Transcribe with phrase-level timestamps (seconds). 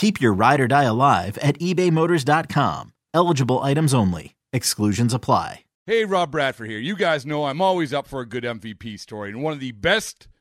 [0.00, 2.94] Keep your ride or die alive at ebaymotors.com.
[3.12, 4.34] Eligible items only.
[4.50, 5.64] Exclusions apply.
[5.84, 6.78] Hey, Rob Bradford here.
[6.78, 9.72] You guys know I'm always up for a good MVP story, and one of the
[9.72, 10.26] best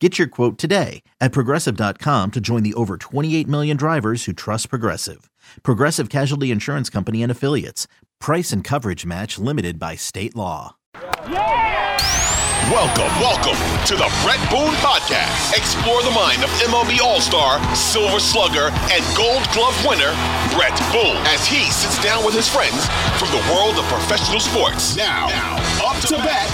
[0.00, 4.70] Get your quote today at progressive.com to join the over 28 million drivers who trust
[4.70, 5.30] Progressive.
[5.62, 7.86] Progressive Casualty Insurance Company and Affiliates.
[8.18, 10.76] Price and coverage match limited by state law.
[12.72, 15.52] Welcome, welcome to the Bret Boone Podcast.
[15.52, 20.16] Explore the mind of MLB All Star, Silver Slugger, and Gold Glove winner,
[20.56, 22.88] Bret Boone, as he sits down with his friends
[23.20, 24.96] from the world of professional sports.
[24.96, 26.48] Now, now up to bat,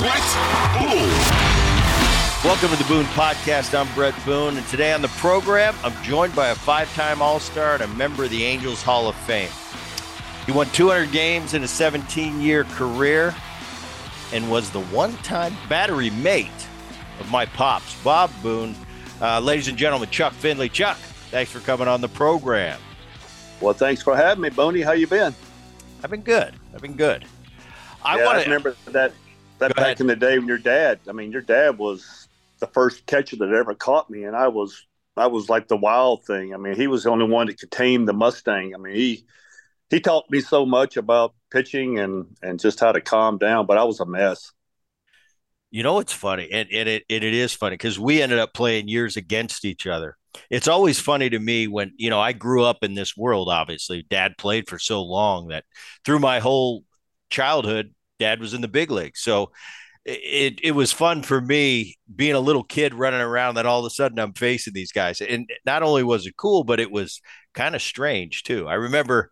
[0.00, 0.24] Bret
[0.80, 1.59] Boone.
[2.42, 3.78] Welcome to the Boone Podcast.
[3.78, 7.38] I'm Bret Boone, and today on the program, I'm joined by a five time All
[7.38, 9.50] Star and a member of the Angels Hall of Fame.
[10.46, 13.34] He won 200 games in a 17 year career
[14.32, 16.48] and was the one time battery mate
[17.20, 18.74] of my pops, Bob Boone.
[19.20, 20.70] Uh, ladies and gentlemen, Chuck Finley.
[20.70, 20.96] Chuck,
[21.30, 22.80] thanks for coming on the program.
[23.60, 24.80] Well, thanks for having me, Boney.
[24.80, 25.34] How you been?
[26.02, 26.54] I've been good.
[26.74, 27.26] I've been good.
[28.02, 29.12] I yeah, want to remember that
[29.58, 30.00] that back ahead.
[30.00, 31.00] in the day when your dad.
[31.06, 32.19] I mean, your dad was
[32.60, 36.24] the first catcher that ever caught me, and I was I was like the wild
[36.24, 36.54] thing.
[36.54, 38.74] I mean, he was the only one that could tame the Mustang.
[38.74, 39.24] I mean, he
[39.90, 43.78] he taught me so much about pitching and and just how to calm down, but
[43.78, 44.52] I was a mess.
[45.72, 48.88] You know, it's funny, and, and it it is funny because we ended up playing
[48.88, 50.16] years against each other.
[50.48, 53.48] It's always funny to me when you know I grew up in this world.
[53.48, 55.64] Obviously, Dad played for so long that
[56.04, 56.84] through my whole
[57.30, 59.20] childhood, Dad was in the big leagues.
[59.20, 59.52] So
[60.10, 63.86] it it was fun for me being a little kid running around that all of
[63.86, 65.20] a sudden I'm facing these guys.
[65.20, 67.20] And not only was it cool, but it was
[67.54, 68.68] kind of strange too.
[68.68, 69.30] I remember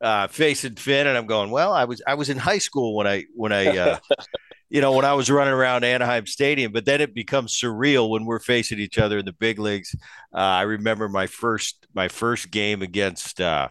[0.00, 3.06] uh, facing Finn and I'm going, well, I was I was in high school when
[3.06, 3.98] I when I uh,
[4.70, 8.24] you know when I was running around Anaheim Stadium, but then it becomes surreal when
[8.24, 9.94] we're facing each other in the big leagues.
[10.34, 13.68] Uh, I remember my first my first game against uh,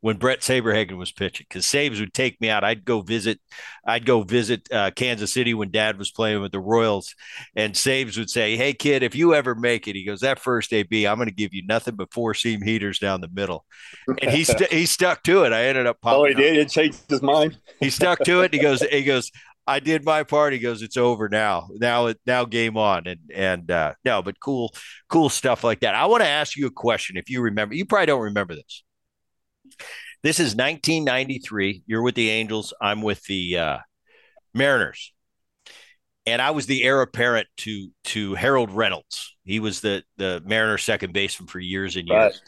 [0.00, 2.64] when Bret Saberhagen was pitching because Sabes would take me out.
[2.64, 3.40] I'd go visit,
[3.86, 7.14] I'd go visit uh, Kansas City when Dad was playing with the Royals,
[7.54, 10.72] and Sabes would say, "Hey kid, if you ever make it," he goes, "That first
[10.72, 13.64] AB, I'm going to give you nothing but four seam heaters down the middle,"
[14.22, 15.52] and he st- he stuck to it.
[15.52, 15.98] I ended up.
[16.04, 16.56] Oh, he did.
[16.56, 17.58] It changed his mind.
[17.80, 18.52] he stuck to it.
[18.52, 19.30] He goes, he goes.
[19.68, 20.52] I did my part.
[20.52, 21.66] He goes, it's over now.
[21.72, 23.08] Now it now game on.
[23.08, 24.72] And and uh no, but cool,
[25.08, 25.96] cool stuff like that.
[25.96, 27.16] I want to ask you a question.
[27.16, 28.84] If you remember, you probably don't remember this.
[30.22, 31.82] This is 1993.
[31.86, 32.74] You're with the Angels.
[32.80, 33.78] I'm with the uh,
[34.54, 35.12] Mariners.
[36.26, 39.36] And I was the heir apparent to to Harold Reynolds.
[39.44, 42.40] He was the the Mariner second baseman for years and years.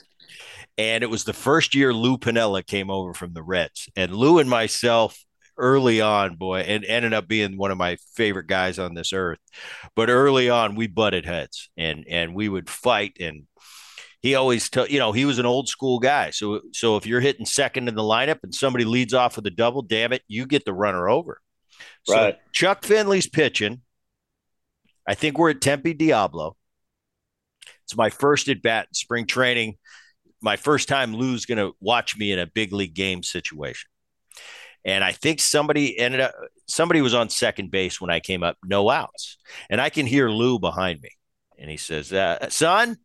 [0.76, 3.88] And it was the first year Lou Piniella came over from the Reds.
[3.96, 5.18] And Lou and myself
[5.58, 9.40] early on, boy, and ended up being one of my favorite guys on this earth.
[9.96, 13.16] But early on, we butted heads and and we would fight.
[13.20, 13.46] And
[14.20, 16.30] he always tell you know he was an old school guy.
[16.30, 19.50] So so if you're hitting second in the lineup and somebody leads off with a
[19.50, 21.40] double, damn it, you get the runner over.
[22.04, 22.38] So Right.
[22.52, 23.82] Chuck Finley's pitching.
[25.06, 26.56] I think we're at Tempe Diablo.
[27.84, 29.76] It's my first at bat in spring training.
[30.42, 33.88] My first time Lou's going to watch me in a big league game situation.
[34.84, 36.34] And I think somebody ended up,
[36.66, 39.38] somebody was on second base when I came up, no outs.
[39.70, 41.10] And I can hear Lou behind me.
[41.58, 42.98] And he says, uh, son,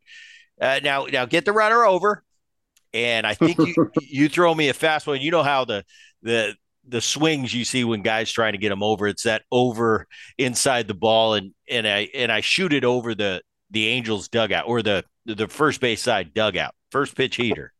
[0.64, 2.24] uh, now, now get the runner over.
[2.94, 5.16] And I think you, you throw me a fastball.
[5.16, 5.84] And you know how the,
[6.22, 6.56] the,
[6.88, 10.08] the swings you see when guys trying to get them over, it's that over
[10.38, 11.34] inside the ball.
[11.34, 15.48] And, and I, and I shoot it over the, the Angels dugout or the, the
[15.48, 17.74] first base side dugout, first pitch heater.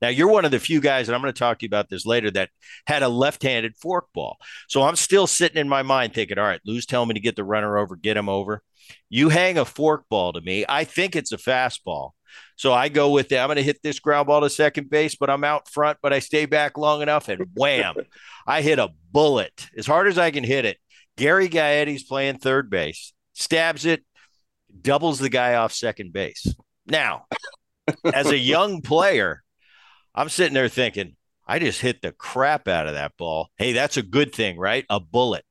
[0.00, 1.88] Now you're one of the few guys, and I'm going to talk to you about
[1.88, 2.50] this later, that
[2.86, 4.34] had a left-handed forkball.
[4.68, 7.36] So I'm still sitting in my mind thinking, all right, Lou's telling me to get
[7.36, 8.62] the runner over, get him over.
[9.08, 10.64] You hang a forkball to me.
[10.68, 12.10] I think it's a fastball.
[12.56, 13.36] So I go with it.
[13.36, 16.12] I'm going to hit this ground ball to second base, but I'm out front, but
[16.12, 17.94] I stay back long enough, and wham,
[18.46, 20.78] I hit a bullet as hard as I can hit it.
[21.16, 24.02] Gary Gaetti's playing third base, stabs it,
[24.80, 26.46] doubles the guy off second base.
[26.86, 27.26] Now,
[28.14, 29.42] as a young player,
[30.14, 31.16] I'm sitting there thinking,
[31.46, 33.50] I just hit the crap out of that ball.
[33.58, 34.86] Hey, that's a good thing, right?
[34.88, 35.44] A bullet.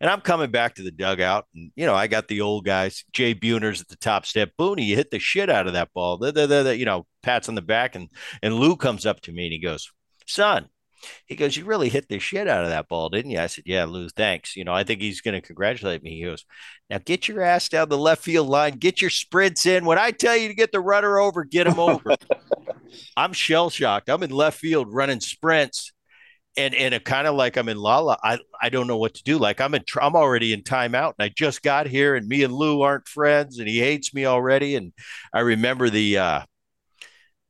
[0.00, 3.04] And I'm coming back to the dugout, and you know, I got the old guys,
[3.12, 4.50] Jay Buhner's at the top step.
[4.58, 6.18] Booney, you hit the shit out of that ball.
[6.18, 8.08] The, the, the, the, you know, pats on the back, and
[8.42, 9.90] and Lou comes up to me and he goes,
[10.26, 10.68] "Son,"
[11.26, 13.64] he goes, "You really hit the shit out of that ball, didn't you?" I said,
[13.66, 16.18] "Yeah, Lou, thanks." You know, I think he's going to congratulate me.
[16.18, 16.44] He goes,
[16.90, 19.84] "Now get your ass down the left field line, get your sprints in.
[19.84, 22.16] When I tell you to get the runner over, get him over."
[23.16, 24.08] I'm shell shocked.
[24.08, 25.92] I'm in left field running sprints,
[26.56, 28.18] and and it kind of like I'm in Lala.
[28.22, 29.38] I I don't know what to do.
[29.38, 32.52] Like I'm in I'm already in timeout, and I just got here, and me and
[32.52, 34.76] Lou aren't friends, and he hates me already.
[34.76, 34.92] And
[35.32, 36.40] I remember the uh,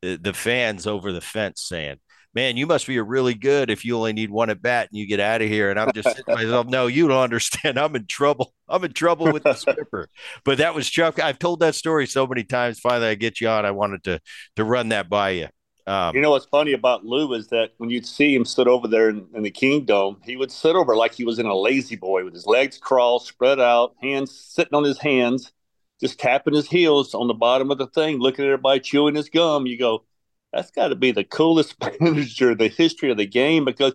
[0.03, 1.97] the, the fans over the fence saying.
[2.37, 4.99] Man, you must be a really good if you only need one at bat and
[4.99, 5.71] you get out of here.
[5.71, 7.79] And I'm just myself, no, you don't understand.
[7.79, 8.53] I'm in trouble.
[8.69, 10.09] I'm in trouble with the skipper.
[10.45, 11.21] But that was Chuck.
[11.21, 12.81] I've told that story so many times.
[12.81, 13.65] Finally, I get you on.
[13.65, 14.21] I wanted to
[14.57, 15.49] to run that by you.
[15.87, 18.87] Um, You know what's funny about Lou is that when you'd see him sit over
[18.87, 21.97] there in, in the Kingdom, he would sit over like he was in a lazy
[21.97, 25.53] boy with his legs crossed, spread out, hands sitting on his hands,
[26.01, 29.29] just tapping his heels on the bottom of the thing, looking at everybody chewing his
[29.29, 29.67] gum.
[29.67, 30.05] You go,
[30.53, 33.95] that's got to be the coolest manager in the history of the game because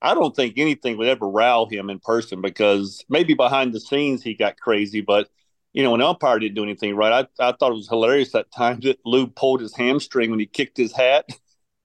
[0.00, 4.22] I don't think anything would ever rile him in person because maybe behind the scenes
[4.22, 5.28] he got crazy, but
[5.72, 8.52] you know, when umpire didn't do anything right, I, I thought it was hilarious that
[8.52, 11.28] time that Lou pulled his hamstring when he kicked his hat.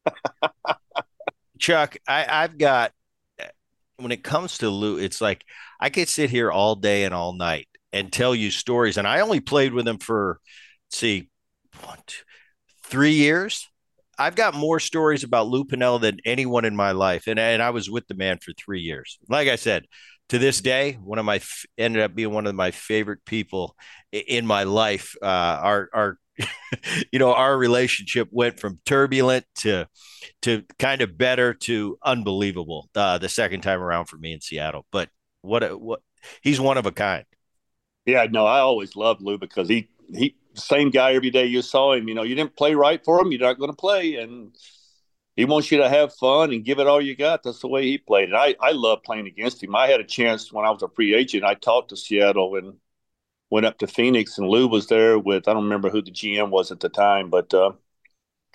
[1.60, 2.92] Chuck, I, I've got
[3.98, 5.44] when it comes to Lou, it's like
[5.80, 8.98] I could sit here all day and all night and tell you stories.
[8.98, 10.39] And I only played with him for
[10.89, 11.30] see,
[11.84, 12.24] one, two,
[12.84, 13.68] three years.
[14.19, 17.69] I've got more stories about Lou Piniella than anyone in my life, and and I
[17.69, 19.19] was with the man for three years.
[19.30, 19.86] Like I said,
[20.29, 21.41] to this day, one of my
[21.77, 23.75] ended up being one of my favorite people
[24.12, 25.15] in my life.
[25.21, 26.18] Uh, our our
[27.12, 29.88] you know our relationship went from turbulent to
[30.41, 34.86] to kind of better to unbelievable uh, the second time around for me in Seattle.
[34.91, 35.10] But
[35.41, 36.01] what a, what
[36.41, 37.25] he's one of a kind.
[38.05, 41.93] Yeah, no, I always loved Lou because he he same guy every day you saw
[41.93, 42.07] him.
[42.07, 44.55] You know, you didn't play right for him, you're not going to play, and
[45.38, 47.44] he wants you to have fun and give it all you got.
[47.44, 48.29] That's the way he played.
[48.29, 49.75] And I I love playing against him.
[49.75, 51.46] I had a chance when I was a free agent.
[51.46, 52.74] I talked to Seattle and
[53.50, 56.50] went up to Phoenix, and Lou was there with I don't remember who the GM
[56.50, 57.72] was at the time, but uh,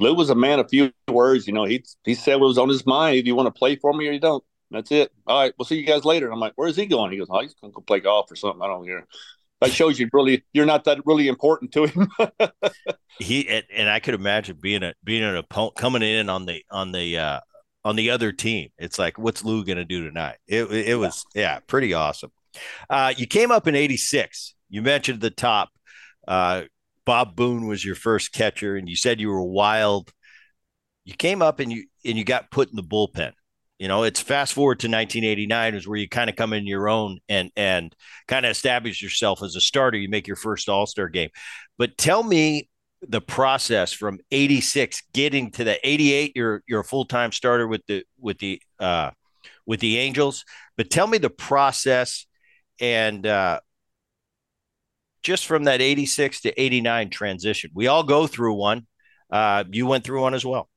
[0.00, 1.46] Lou was a man of few words.
[1.46, 3.16] You know, he he said what was on his mind.
[3.18, 5.12] If you want to play for me or you don't, that's it.
[5.26, 6.26] All right, we'll see you guys later.
[6.26, 7.12] And I'm like, where's he going?
[7.12, 8.62] He goes, oh, he's going to go play golf or something.
[8.62, 9.06] I don't hear.
[9.62, 12.08] That shows you really you're not that really important to him.
[13.20, 16.64] he and, and, I could imagine being a being an opponent coming in on the
[16.68, 17.40] on the uh,
[17.84, 18.70] on the other team.
[18.76, 20.38] It's like, what's Lou to do tonight?
[20.48, 22.32] It it was yeah, pretty awesome.
[22.90, 24.54] Uh, you came up in '86.
[24.68, 25.70] You mentioned the top.
[26.26, 26.62] Uh,
[27.04, 30.12] Bob Boone was your first catcher, and you said you were wild.
[31.04, 33.32] You came up and you and you got put in the bullpen.
[33.82, 36.88] You know, it's fast forward to 1989 is where you kind of come in your
[36.88, 37.92] own and and
[38.28, 39.98] kind of establish yourself as a starter.
[39.98, 41.30] You make your first All Star game,
[41.78, 42.68] but tell me
[43.00, 46.30] the process from 86 getting to the 88.
[46.36, 49.10] You're you're a full time starter with the with the uh,
[49.66, 50.44] with the Angels,
[50.76, 52.26] but tell me the process
[52.80, 53.58] and uh,
[55.24, 57.72] just from that 86 to 89 transition.
[57.74, 58.86] We all go through one.
[59.32, 60.68] uh, you went through one as well.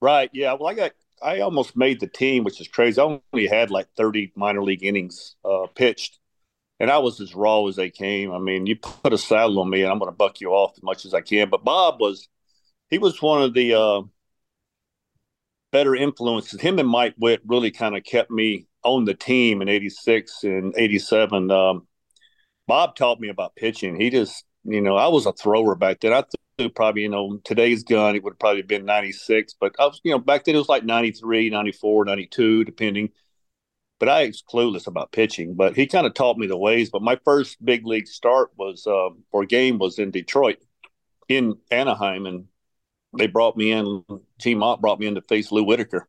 [0.00, 0.30] Right.
[0.32, 0.54] Yeah.
[0.54, 3.00] Well, I got I almost made the team, which is crazy.
[3.00, 6.18] I only had like 30 minor league innings uh, pitched,
[6.80, 8.32] and I was as raw as they came.
[8.32, 10.72] I mean, you put a saddle on me, and I'm going to buck you off
[10.76, 11.48] as much as I can.
[11.48, 12.28] But Bob was,
[12.90, 14.02] he was one of the uh,
[15.70, 16.60] better influences.
[16.60, 20.74] Him and Mike Witt really kind of kept me on the team in '86 and
[20.76, 21.50] '87.
[21.50, 21.86] Um,
[22.66, 24.00] Bob taught me about pitching.
[24.00, 26.12] He just, you know, I was a thrower back then.
[26.12, 26.24] I
[26.58, 30.00] threw probably, you know, today's gun, it would have probably been 96, but I was,
[30.04, 33.10] you know, back then it was like 93, 94, 92, depending.
[33.98, 36.90] But I was clueless about pitching, but he kind of taught me the ways.
[36.90, 40.58] But my first big league start was, uh, or game was in Detroit,
[41.28, 42.26] in Anaheim.
[42.26, 42.46] And
[43.16, 44.04] they brought me in,
[44.40, 46.08] Team Ott brought me in to face Lou Whitaker.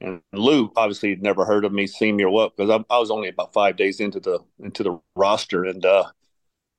[0.00, 2.98] And Lou obviously had never heard of me, seen me or what, because I, I,
[2.98, 5.64] was only about five days into the into the roster.
[5.64, 6.04] And uh,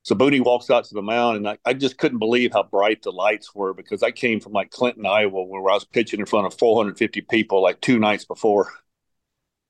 [0.04, 3.02] so Booney walks out to the mound, and I, I, just couldn't believe how bright
[3.02, 6.26] the lights were because I came from like Clinton, Iowa, where I was pitching in
[6.26, 8.74] front of 450 people like two nights before.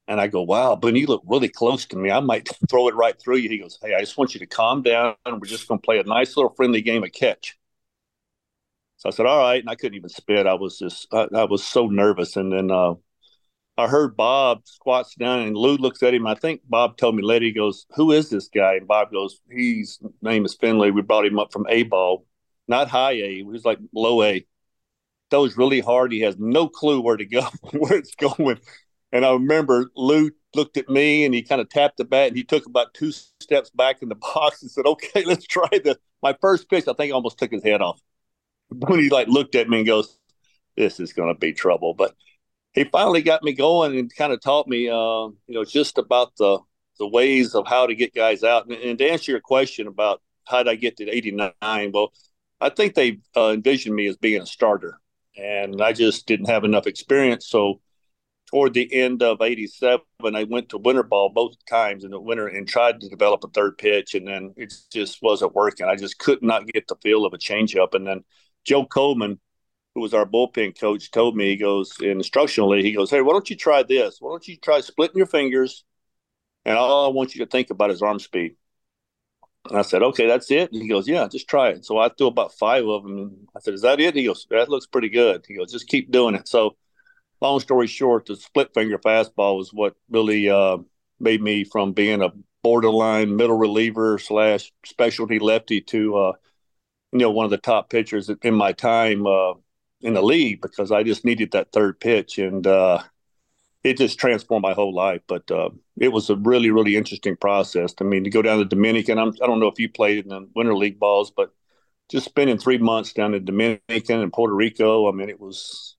[0.08, 2.10] And I go, wow, Booney, you look really close to me.
[2.10, 3.50] I might throw it right through you.
[3.50, 5.16] He goes, hey, I just want you to calm down.
[5.26, 7.58] We're just going to play a nice little friendly game of catch.
[8.98, 9.62] So I said, all right.
[9.62, 10.48] And I couldn't even spit.
[10.48, 12.36] I was just, I, I was so nervous.
[12.36, 12.96] And then uh,
[13.78, 16.28] I heard Bob squats down and Lou looks at him.
[16.28, 18.76] I think Bob told me he goes, Who is this guy?
[18.76, 20.92] And Bob goes, His name is Finley.
[20.92, 22.26] We brought him up from A ball,
[22.68, 23.36] not high A.
[23.38, 24.46] He was like low A.
[25.32, 26.12] Throws really hard.
[26.12, 28.60] He has no clue where to go, where it's going.
[29.12, 32.38] And I remember Lou looked at me and he kind of tapped the bat and
[32.38, 35.98] he took about two steps back in the box and said, Okay, let's try the
[36.22, 36.88] my first pitch.
[36.88, 38.00] I think almost took his head off.
[38.70, 40.20] When he like looked at me and goes,
[40.78, 41.96] This is gonna be trouble.
[41.96, 42.14] But
[42.74, 46.36] he finally got me going and kind of taught me, uh, you know, just about
[46.38, 46.60] the
[47.00, 48.68] the ways of how to get guys out.
[48.68, 51.52] And, and to answer your question about how did I get to 89,
[51.92, 52.14] well,
[52.62, 55.00] I think they uh, envisioned me as being a starter,
[55.36, 57.48] and I just didn't have enough experience.
[57.48, 57.82] So
[58.52, 62.48] toward the end of 87, I went to winter ball both times in the winter
[62.48, 65.88] and tried to develop a third pitch, and then it just wasn't working.
[65.88, 67.96] I just could not get the feel of a changeup.
[67.96, 68.24] And then
[68.66, 69.40] Joe Coleman–
[69.96, 73.50] who was our bullpen coach, told me, he goes, instructionally, he goes, Hey, why don't
[73.50, 74.18] you try this?
[74.20, 75.84] Why don't you try splitting your fingers?
[76.66, 78.56] And all I want you to think about is arm speed.
[79.70, 80.72] And I said, Okay, that's it.
[80.72, 81.86] And he goes, Yeah, just try it.
[81.86, 83.18] So I threw about five of them.
[83.18, 84.16] And I said, Is that it?
[84.16, 85.46] He goes, That looks pretty good.
[85.48, 86.48] He goes, Just keep doing it.
[86.48, 86.76] So,
[87.40, 90.78] long story short, the split finger fastball was what really uh,
[91.20, 92.32] made me from being a
[92.64, 96.34] borderline middle reliever slash specialty lefty to, uh,
[97.12, 99.28] you know, one of the top pitchers in my time.
[99.28, 99.54] Uh,
[100.04, 103.02] in the league because I just needed that third pitch, and uh,
[103.84, 105.22] it just transformed my whole life.
[105.28, 107.96] But uh, it was a really, really interesting process.
[108.00, 110.30] I mean, to go down to Dominican, I'm, I don't know if you played in
[110.30, 111.52] the winter league balls, but
[112.10, 115.96] just spending three months down in Dominican and Puerto Rico, I mean, it was.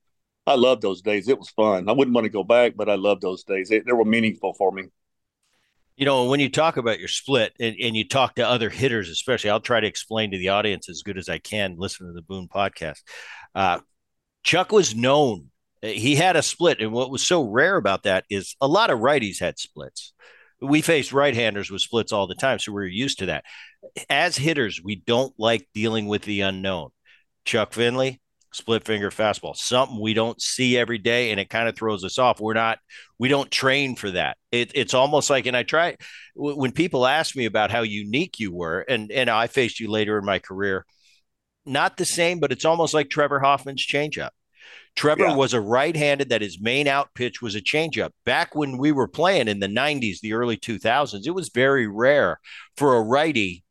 [0.46, 1.26] I loved those days.
[1.26, 1.88] It was fun.
[1.88, 3.70] I wouldn't want to go back, but I loved those days.
[3.70, 4.84] They, they were meaningful for me.
[5.96, 9.08] You know, when you talk about your split and, and you talk to other hitters,
[9.08, 11.76] especially, I'll try to explain to the audience as good as I can.
[11.78, 12.98] Listen to the Boone podcast.
[13.54, 13.78] Uh,
[14.44, 15.50] Chuck was known.
[15.82, 16.80] He had a split.
[16.80, 20.12] And what was so rare about that is a lot of righties had splits.
[20.60, 22.58] We faced right handers with splits all the time.
[22.58, 23.44] So we are used to that.
[24.08, 26.90] As hitters, we don't like dealing with the unknown.
[27.44, 28.20] Chuck Finley,
[28.54, 32.18] split finger fastball, something we don't see every day, and it kind of throws us
[32.18, 32.40] off.
[32.40, 32.78] We're not,
[33.18, 34.38] we don't train for that.
[34.52, 35.96] It, it's almost like, and I try
[36.34, 40.16] when people ask me about how unique you were, and and I faced you later
[40.18, 40.86] in my career
[41.66, 44.30] not the same, but it's almost like Trevor Hoffman's changeup.
[44.96, 45.36] Trevor yeah.
[45.36, 48.10] was a right-handed that his main out pitch was a changeup.
[48.24, 52.38] Back when we were playing in the 90s, the early 2000s, it was very rare
[52.76, 53.64] for a righty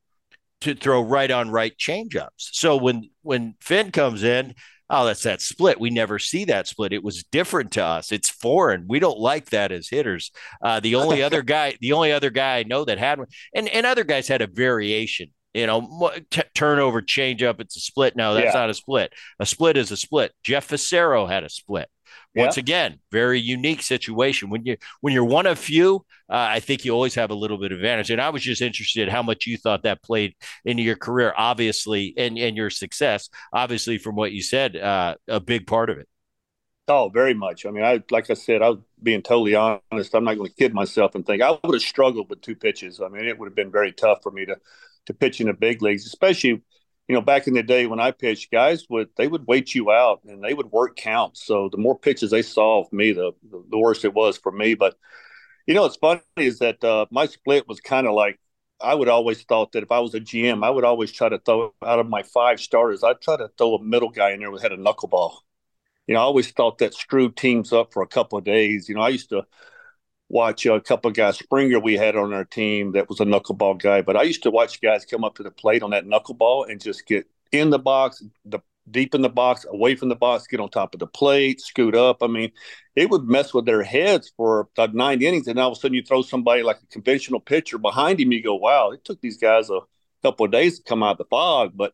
[0.62, 2.29] to throw right on right changeups.
[2.38, 4.55] So when when Finn comes in,
[4.89, 5.79] oh, that's that split.
[5.79, 6.93] We never see that split.
[6.93, 8.12] It was different to us.
[8.12, 8.85] It's foreign.
[8.88, 10.31] We don't like that as hitters.
[10.62, 13.67] Uh, the only other guy, the only other guy I know that had one, and
[13.69, 17.60] and other guys had a variation you know, t- turnover, change up.
[17.60, 18.15] It's a split.
[18.15, 18.60] No, that's yeah.
[18.60, 19.13] not a split.
[19.39, 20.31] A split is a split.
[20.43, 21.89] Jeff Fassero had a split.
[22.36, 22.62] Once yeah.
[22.62, 24.50] again, very unique situation.
[24.50, 27.60] When you when you're one of few, uh, I think you always have a little
[27.60, 28.10] bit of advantage.
[28.10, 32.13] And I was just interested how much you thought that played into your career, obviously,
[32.17, 33.29] and and your success.
[33.51, 36.07] Obviously, from what you said, uh, a big part of it.
[36.88, 37.65] Oh, very much.
[37.65, 40.13] I mean, I like I said, I was being totally honest.
[40.15, 43.00] I'm not going to kid myself and think I would have struggled with two pitches.
[43.00, 44.57] I mean, it would have been very tough for me to
[45.07, 46.62] to pitch in the big leagues, especially
[47.07, 49.91] you know back in the day when I pitched, guys would they would wait you
[49.91, 51.45] out and they would work counts.
[51.45, 53.33] So the more pitches they saw of me, the
[53.69, 54.75] the worse it was for me.
[54.75, 54.95] But
[55.67, 58.39] you know, what's funny is that uh, my split was kind of like
[58.81, 61.39] I would always thought that if I was a GM, I would always try to
[61.39, 64.51] throw out of my five starters, I'd try to throw a middle guy in there
[64.51, 65.38] that had a knuckleball.
[66.07, 68.89] You know, I always thought that screwed teams up for a couple of days.
[68.89, 69.45] You know, I used to
[70.34, 71.38] watch a couple of guys.
[71.38, 74.52] Springer, we had on our team that was a knuckleball guy, but I used to
[74.52, 77.80] watch guys come up to the plate on that knuckleball and just get in the
[77.80, 78.60] box, the
[78.90, 81.96] deep in the box, away from the box, get on top of the plate, scoot
[81.96, 82.24] up.
[82.24, 82.52] I mean,
[82.96, 85.96] it would mess with their heads for like nine innings, and all of a sudden
[85.96, 88.32] you throw somebody like a conventional pitcher behind him.
[88.32, 89.82] You go, wow, it took these guys a
[90.24, 91.74] couple of days to come out of the fog.
[91.75, 91.94] But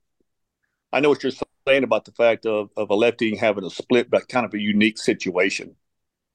[0.93, 1.33] I know what you're
[1.67, 4.59] saying about the fact of of a lefty having a split, but kind of a
[4.59, 5.75] unique situation.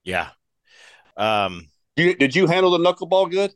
[0.04, 0.28] Yeah.
[1.16, 1.68] Um.
[1.96, 3.52] You, did you handle the knuckleball good?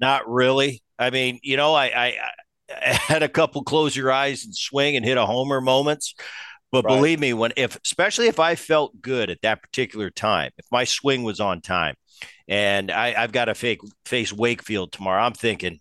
[0.00, 0.82] Not really.
[0.98, 2.16] I mean, you know, I, I,
[2.70, 6.14] I had a couple close your eyes and swing and hit a homer moments,
[6.72, 6.94] but right.
[6.94, 10.84] believe me, when if especially if I felt good at that particular time, if my
[10.84, 11.94] swing was on time,
[12.48, 15.80] and I, I've got to fake face Wakefield tomorrow, I'm thinking,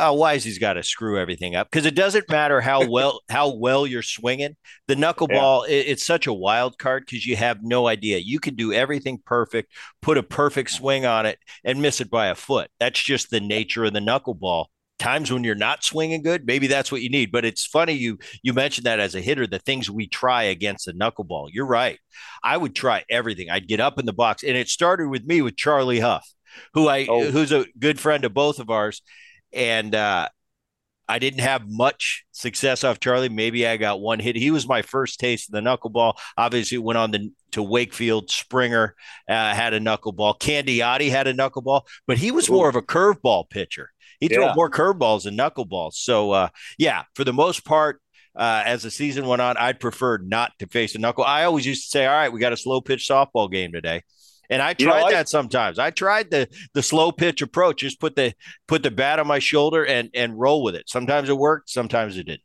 [0.00, 1.68] oh, why has he got to screw everything up?
[1.70, 4.56] Because it doesn't matter how well how well you're swinging.
[4.88, 5.74] The knuckleball, yeah.
[5.74, 8.18] it, it's such a wild card because you have no idea.
[8.18, 12.26] You can do everything perfect, put a perfect swing on it, and miss it by
[12.28, 12.70] a foot.
[12.78, 14.66] That's just the nature of the knuckleball
[15.00, 17.32] times when you're not swinging good, maybe that's what you need.
[17.32, 20.86] But it's funny you you mentioned that as a hitter, the things we try against
[20.86, 21.48] the knuckleball.
[21.52, 21.98] You're right.
[22.44, 23.50] I would try everything.
[23.50, 26.28] I'd get up in the box, and it started with me with Charlie Hough,
[26.74, 27.30] who I oh.
[27.30, 29.02] who's a good friend of both of ours,
[29.52, 30.28] and uh,
[31.10, 33.28] I didn't have much success off Charlie.
[33.28, 34.36] Maybe I got one hit.
[34.36, 36.14] He was my first taste of the knuckleball.
[36.36, 38.30] Obviously, went on the, to Wakefield.
[38.30, 38.94] Springer
[39.28, 40.38] uh, had a knuckleball.
[40.38, 43.90] Candiotti had a knuckleball, but he was more of a curveball pitcher.
[44.20, 44.52] He threw yeah.
[44.54, 45.94] more curveballs than knuckleballs.
[45.94, 48.00] So uh, yeah, for the most part,
[48.36, 51.24] uh, as the season went on, I'd prefer not to face a knuckle.
[51.24, 54.02] I always used to say, "All right, we got a slow pitch softball game today."
[54.50, 55.78] And I tried you know, that I, sometimes.
[55.78, 58.34] I tried the the slow pitch approach, just put the
[58.66, 60.88] put the bat on my shoulder and and roll with it.
[60.88, 62.42] Sometimes it worked, sometimes it didn't.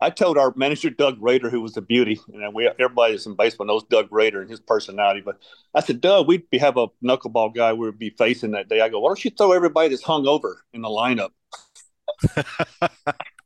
[0.00, 3.34] I told our manager Doug Rader, who was a beauty, and we everybody that's in
[3.34, 5.22] baseball knows Doug Rader and his personality.
[5.24, 5.38] But
[5.74, 8.80] I said, Doug, we'd be, have a knuckleball guy we would be facing that day.
[8.80, 11.30] I go, why don't you throw everybody that's hung over in the lineup?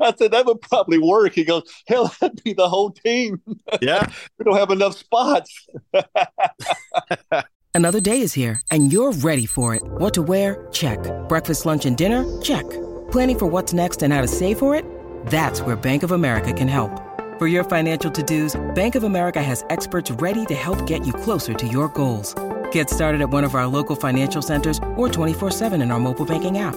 [0.00, 1.32] I said that would probably work.
[1.32, 3.40] He goes, hell, that'd be the whole team.
[3.80, 4.06] Yeah,
[4.38, 5.66] we don't have enough spots.
[7.74, 9.82] Another day is here, and you're ready for it.
[9.82, 10.68] What to wear?
[10.72, 10.98] Check.
[11.28, 12.22] Breakfast, lunch, and dinner?
[12.42, 12.68] Check.
[13.10, 14.84] Planning for what's next and how to save for it?
[15.26, 16.90] That's where Bank of America can help.
[17.38, 21.54] For your financial to-dos, Bank of America has experts ready to help get you closer
[21.54, 22.34] to your goals.
[22.72, 26.58] Get started at one of our local financial centers or 24-7 in our mobile banking
[26.58, 26.76] app.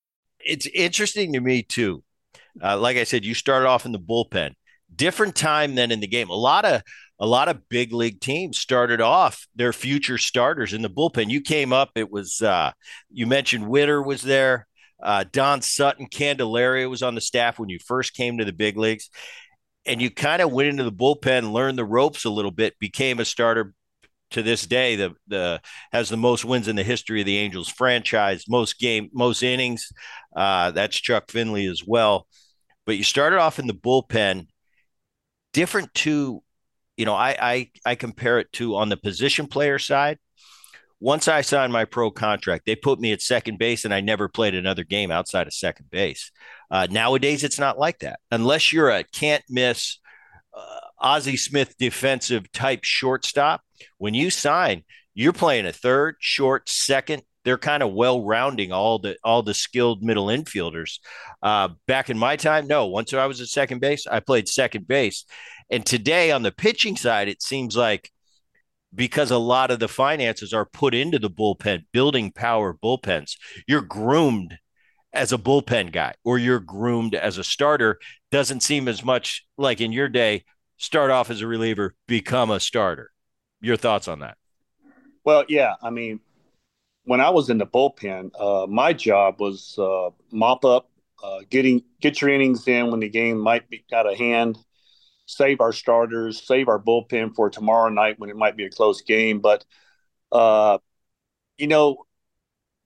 [0.45, 2.03] it's interesting to me too.
[2.61, 4.53] Uh, like I said, you started off in the bullpen,
[4.93, 6.29] different time than in the game.
[6.29, 6.81] A lot of
[7.19, 11.29] a lot of big league teams started off their future starters in the bullpen.
[11.29, 12.71] You came up, it was uh,
[13.11, 14.67] you mentioned Witter was there,
[15.01, 18.77] uh, Don Sutton, Candelaria was on the staff when you first came to the big
[18.77, 19.09] leagues,
[19.85, 23.19] and you kind of went into the bullpen, learned the ropes a little bit, became
[23.19, 23.73] a starter,
[24.31, 27.69] to this day the the has the most wins in the history of the Angels
[27.69, 29.91] franchise, most game, most innings.
[30.35, 32.27] Uh, that's Chuck Finley as well.
[32.85, 34.47] But you started off in the bullpen,
[35.53, 36.43] different to,
[36.97, 40.17] you know, I I I compare it to on the position player side.
[40.99, 44.27] Once I signed my pro contract, they put me at second base, and I never
[44.27, 46.31] played another game outside of second base.
[46.69, 48.19] Uh, nowadays, it's not like that.
[48.29, 49.97] Unless you're a can't miss,
[50.55, 53.61] uh, Ozzie Smith defensive type shortstop,
[53.97, 57.23] when you sign, you're playing a third, short, second.
[57.43, 60.99] They're kind of well rounding all the all the skilled middle infielders.
[61.41, 62.87] Uh, back in my time, no.
[62.87, 65.25] Once I was at second base, I played second base.
[65.69, 68.11] And today on the pitching side, it seems like
[68.93, 73.81] because a lot of the finances are put into the bullpen, building power bullpens, you're
[73.81, 74.57] groomed
[75.13, 77.99] as a bullpen guy or you're groomed as a starter.
[78.31, 80.43] Doesn't seem as much like in your day,
[80.77, 83.10] start off as a reliever, become a starter
[83.61, 84.37] your thoughts on that?
[85.23, 86.19] Well, yeah, I mean,
[87.05, 90.89] when I was in the bullpen, uh, my job was uh, mop up,
[91.23, 94.57] uh, getting get your innings in when the game might be out of hand,
[95.25, 99.01] save our starters, save our bullpen for tomorrow night when it might be a close
[99.01, 99.39] game.
[99.39, 99.65] But
[100.31, 100.79] uh,
[101.57, 102.05] you know,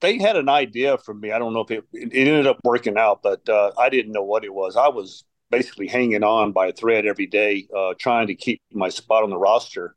[0.02, 1.32] they had an idea for me.
[1.32, 4.24] I don't know if it, it ended up working out, but uh, I didn't know
[4.24, 4.76] what it was.
[4.76, 8.90] I was basically hanging on by a thread every day, uh, trying to keep my
[8.90, 9.96] spot on the roster.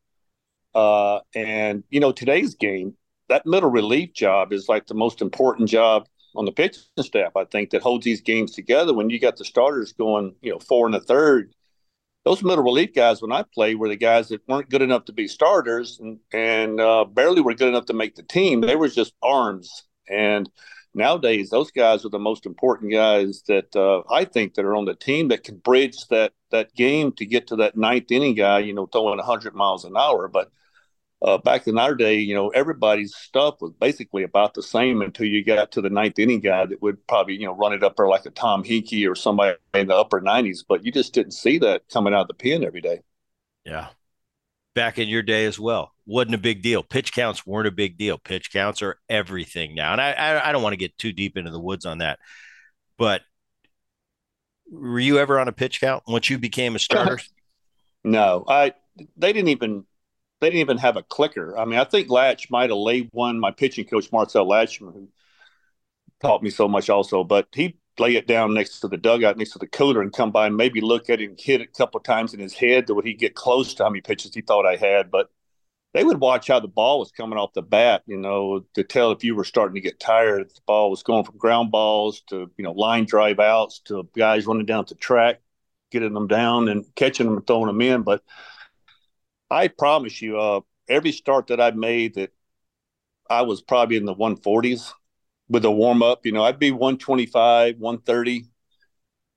[0.75, 2.95] Uh, and you know, today's game,
[3.29, 7.37] that middle relief job is like the most important job on the pitching staff.
[7.37, 8.95] I think that holds these games together.
[8.95, 11.55] When you got the starters going, you know, four and a third,
[12.25, 15.13] those middle relief guys when I played were the guys that weren't good enough to
[15.13, 18.61] be starters and and uh, barely were good enough to make the team.
[18.61, 19.85] They were just arms.
[20.09, 20.49] And
[20.95, 24.85] nowadays, those guys are the most important guys that uh, I think that are on
[24.85, 28.61] the team that can bridge that that game to get to that ninth inning guy.
[28.61, 30.51] You know, throwing 100 miles an hour, but
[31.21, 35.27] uh, back in our day, you know, everybody's stuff was basically about the same until
[35.27, 37.97] you got to the ninth inning guy that would probably, you know, run it up
[37.97, 40.65] there like a Tom Henke or somebody in the upper 90s.
[40.67, 43.01] But you just didn't see that coming out of the pen every day.
[43.65, 43.89] Yeah.
[44.75, 46.83] Back in your day as well, wasn't a big deal.
[46.83, 48.17] Pitch counts weren't a big deal.
[48.17, 49.93] Pitch counts are everything now.
[49.93, 52.19] And I, I, I don't want to get too deep into the woods on that.
[52.97, 53.23] But
[54.71, 57.19] were you ever on a pitch count once you became a starter?
[58.05, 58.75] no, I,
[59.17, 59.85] they didn't even
[60.41, 61.59] they didn't even have a clicker.
[61.59, 63.41] I mean, I think Latch might have laid one.
[63.41, 65.09] My pitching coach Marcel Lachemann, who
[66.21, 69.53] taught me so much, also, but he lay it down next to the dugout, next
[69.53, 71.79] to the cooler, and come by and maybe look at it and hit it a
[71.79, 72.87] couple times in his head.
[72.87, 75.11] To would he get close to how many pitches he thought I had?
[75.11, 75.31] But
[75.95, 79.11] they would watch how the ball was coming off the bat, you know, to tell
[79.13, 80.49] if you were starting to get tired.
[80.51, 84.47] The ball was going from ground balls to you know line drive outs to guys
[84.47, 85.41] running down the track,
[85.91, 88.23] getting them down and catching them and throwing them in, but
[89.51, 92.33] I promise you, uh, every start that I made that
[93.31, 94.93] I was probably in the 140s
[95.49, 96.27] with a warm up.
[96.27, 98.47] You know, I'd be 125, 130.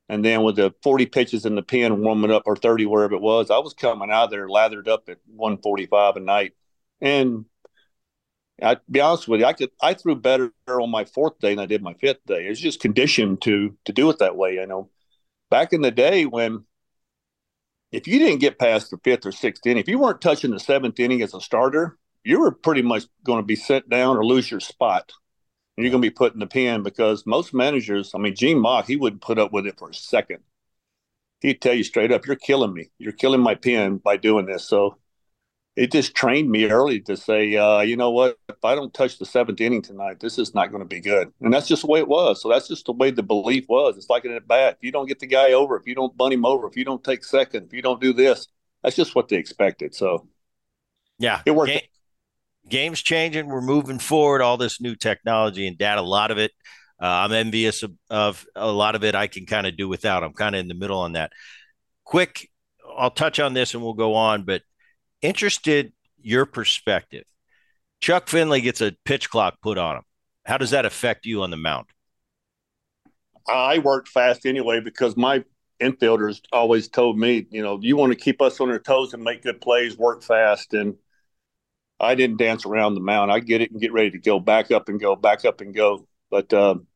[0.10, 3.22] And then with the 40 pitches in the pen warming up or 30, wherever it
[3.22, 6.54] was, I was coming out there lathered up at 145 a night.
[7.00, 7.46] And
[8.62, 11.60] I be honest with you, I could I threw better on my fourth day than
[11.60, 12.46] I did my fifth day.
[12.48, 14.56] It's just conditioned to to do it that way.
[14.56, 14.90] You know,
[15.50, 16.66] back in the day when
[17.92, 20.60] if you didn't get past the fifth or sixth inning, if you weren't touching the
[20.60, 24.26] seventh inning as a starter, you were pretty much going to be sent down or
[24.26, 25.12] lose your spot.
[25.82, 28.86] You're going to be put in the pen because most managers, I mean, Gene Mauch,
[28.86, 30.40] he wouldn't put up with it for a second.
[31.42, 32.92] He'd tell you straight up, you're killing me.
[33.00, 34.64] You're killing my pen by doing this.
[34.68, 34.98] So
[35.76, 39.18] it just trained me early to say, uh, you know what, if I don't touch
[39.18, 41.32] the seventh inning tonight, this is not going to be good.
[41.42, 42.42] And that's just the way it was.
[42.42, 43.98] So that's just the way the belief was.
[43.98, 44.76] It's like in a bat.
[44.78, 46.84] If you don't get the guy over, if you don't bunt him over, if you
[46.84, 48.48] don't take second, if you don't do this,
[48.84, 49.96] that's just what they expected.
[49.96, 50.28] So
[51.18, 51.72] yeah, it worked.
[51.72, 51.82] Game,
[52.72, 53.48] game's changing.
[53.48, 54.42] We're moving forward.
[54.42, 56.52] All this new technology and data, a lot of it.
[57.00, 59.14] Uh, I'm envious of, of a lot of it.
[59.14, 60.24] I can kind of do without.
[60.24, 61.32] I'm kind of in the middle on that.
[62.04, 62.50] Quick,
[62.98, 64.62] I'll touch on this and we'll go on, but
[65.22, 67.24] interested your perspective.
[68.00, 70.04] Chuck Finley gets a pitch clock put on him.
[70.46, 71.86] How does that affect you on the mound?
[73.48, 75.44] I worked fast anyway because my
[75.82, 79.24] infielders always told me, you know, you want to keep us on our toes and
[79.24, 80.74] make good plays, work fast.
[80.74, 80.96] And
[82.02, 83.32] I didn't dance around the mound.
[83.32, 85.74] I get it and get ready to go back up and go, back up and
[85.74, 86.08] go.
[86.32, 86.88] But um,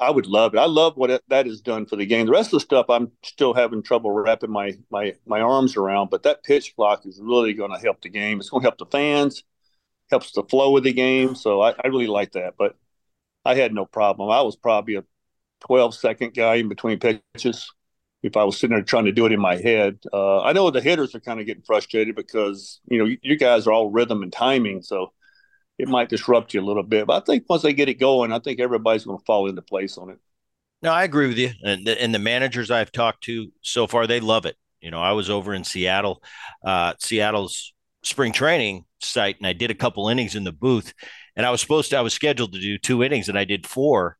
[0.00, 0.58] I would love it.
[0.58, 2.26] I love what it, that has done for the game.
[2.26, 6.10] The rest of the stuff, I'm still having trouble wrapping my my my arms around.
[6.10, 8.40] But that pitch clock is really going to help the game.
[8.40, 9.44] It's going to help the fans,
[10.10, 11.34] helps the flow of the game.
[11.34, 12.54] So I, I really like that.
[12.58, 12.76] But
[13.44, 14.30] I had no problem.
[14.30, 15.04] I was probably a
[15.60, 17.70] 12 second guy in between pitches.
[18.22, 20.70] If I was sitting there trying to do it in my head, uh, I know
[20.70, 24.22] the hitters are kind of getting frustrated because you know you, guys are all rhythm
[24.22, 24.82] and timing.
[24.82, 25.12] So
[25.78, 27.06] it might disrupt you a little bit.
[27.06, 29.62] But I think once they get it going, I think everybody's going to fall into
[29.62, 30.18] place on it.
[30.82, 31.50] No, I agree with you.
[31.64, 34.56] And the, and the managers I've talked to so far, they love it.
[34.80, 36.22] You know, I was over in Seattle,
[36.64, 40.92] uh, Seattle's spring training site, and I did a couple innings in the booth.
[41.34, 43.66] And I was supposed to, I was scheduled to do two innings, and I did
[43.66, 44.17] four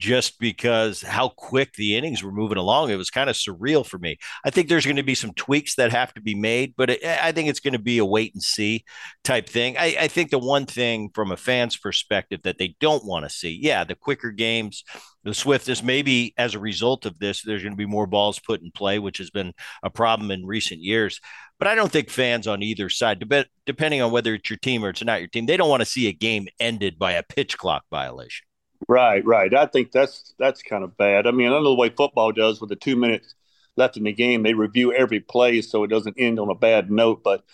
[0.00, 2.90] just because how quick the innings were moving along.
[2.90, 4.18] It was kind of surreal for me.
[4.44, 7.04] I think there's going to be some tweaks that have to be made, but it,
[7.04, 8.84] I think it's going to be a wait and see
[9.22, 9.76] type thing.
[9.78, 13.30] I, I think the one thing from a fan's perspective that they don't want to
[13.30, 14.82] see, yeah, the quicker games,
[15.22, 18.62] the swiftness, maybe as a result of this, there's going to be more balls put
[18.62, 19.52] in play, which has been
[19.82, 21.20] a problem in recent years.
[21.58, 23.24] But I don't think fans on either side,
[23.64, 25.86] depending on whether it's your team or it's not your team, they don't want to
[25.86, 28.44] see a game ended by a pitch clock violation.
[28.88, 29.52] Right, right.
[29.54, 31.26] I think that's that's kind of bad.
[31.26, 33.34] I mean, I know the way football does with the two minutes
[33.76, 36.90] left in the game, they review every play so it doesn't end on a bad
[36.90, 37.22] note.
[37.24, 37.44] But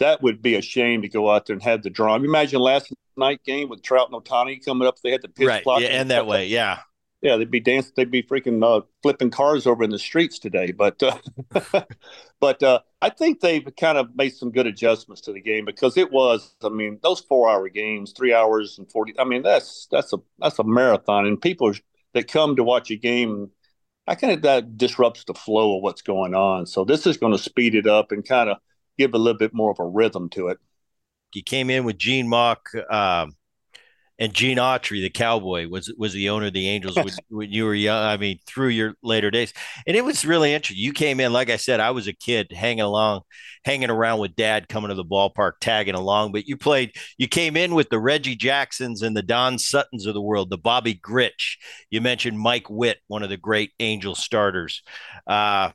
[0.00, 2.24] that would be a shame to go out there and have the drama.
[2.24, 4.96] Imagine last night game with Trout and Ohtani coming up.
[5.02, 5.62] They had the pitch right.
[5.62, 5.80] clock.
[5.80, 6.80] Yeah, and that way, yeah.
[7.22, 10.72] Yeah, they'd be dancing, they'd be freaking uh, flipping cars over in the streets today.
[10.72, 11.18] But uh,
[12.40, 15.96] but uh, I think they've kind of made some good adjustments to the game because
[15.96, 19.14] it was, I mean, those four hour games, three hours and forty.
[19.20, 21.72] I mean, that's that's a that's a marathon, and people
[22.14, 23.50] that come to watch a game,
[24.08, 26.66] I kind of that disrupts the flow of what's going on.
[26.66, 28.58] So this is going to speed it up and kind of
[28.98, 30.58] give a little bit more of a rhythm to it.
[31.34, 32.74] You came in with Gene Mauch.
[32.90, 33.36] Um
[34.22, 37.64] and Gene Autry, the cowboy, was was the owner of the Angels when, when, you
[37.64, 38.04] were young.
[38.04, 39.52] I mean, through your later days,
[39.84, 40.80] and it was really interesting.
[40.80, 43.22] You came in, like I said, I was a kid hanging along,
[43.64, 46.30] hanging around with Dad, coming to the ballpark, tagging along.
[46.30, 50.14] But you played, you came in with the Reggie Jacksons and the Don Suttons of
[50.14, 51.56] the world, the Bobby Grich.
[51.90, 54.84] You mentioned Mike Witt, one of the great Angel starters.
[55.26, 55.72] Uh,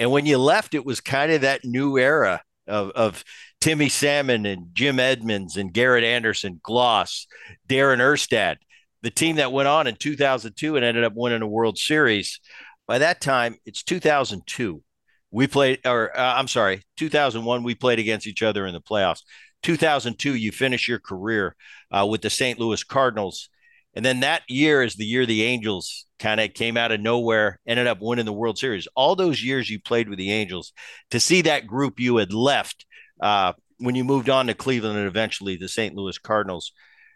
[0.00, 3.24] and when you left, it was kind of that new era of, of
[3.60, 7.26] Timmy Salmon and Jim Edmonds and Garrett Anderson, Glaus,
[7.68, 8.56] Darren Erstad,
[9.02, 12.40] the team that went on in 2002 and ended up winning a World Series.
[12.86, 14.82] By that time, it's 2002.
[15.30, 19.22] We played, or uh, I'm sorry, 2001, we played against each other in the playoffs.
[19.62, 21.56] 2002, you finish your career
[21.90, 22.58] uh, with the St.
[22.58, 23.48] Louis Cardinals.
[23.94, 27.58] And then that year is the year the Angels kind of came out of nowhere,
[27.66, 28.86] ended up winning the World Series.
[28.94, 30.72] All those years you played with the Angels,
[31.10, 32.86] to see that group you had left
[33.20, 35.94] uh, when you moved on to Cleveland and eventually the St.
[35.94, 36.72] Louis Cardinals,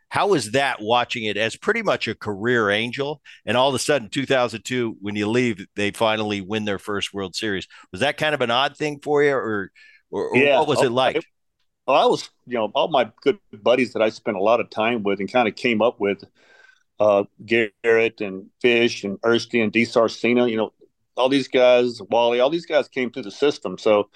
[0.08, 3.22] how was that watching it as pretty much a career angel?
[3.46, 7.36] And all of a sudden, 2002, when you leave, they finally win their first World
[7.36, 7.68] Series.
[7.92, 9.70] Was that kind of an odd thing for you, or,
[10.10, 10.58] or, or yeah.
[10.58, 11.24] what was it like?
[11.86, 14.68] Well, I was, you know, all my good buddies that I spent a lot of
[14.68, 16.24] time with and kind of came up with
[16.98, 20.72] uh, Garrett and Fish and Ersty and DiSarcina, you know,
[21.16, 23.78] all these guys, Wally, all these guys came through the system.
[23.78, 24.08] So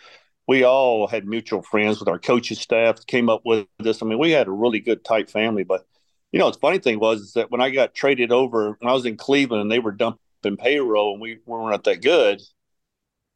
[0.46, 4.02] we all had mutual friends with our coaches staff came up with this.
[4.02, 5.64] I mean, we had a really good tight family.
[5.64, 5.87] But
[6.33, 8.94] you know, the funny thing was is that when I got traded over when I
[8.94, 12.42] was in Cleveland and they were dumping payroll and we weren't that good,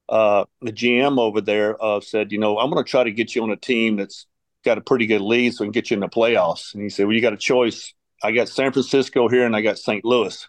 [0.09, 3.35] uh, the GM over there uh, said, you know, I'm going to try to get
[3.35, 4.27] you on a team that's
[4.64, 6.75] got a pretty good lead so we can get you in the playoffs.
[6.75, 9.61] And he said, well, you got a choice I got San Francisco here and I
[9.61, 10.05] got St.
[10.05, 10.49] Louis.